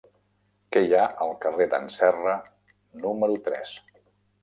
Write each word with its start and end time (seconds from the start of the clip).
Què 0.75 0.81
hi 0.85 0.95
ha 0.99 1.03
al 1.27 1.35
carrer 1.45 1.69
d'en 1.75 1.87
Serra 1.99 2.35
número 3.07 3.41
tres? 3.51 3.81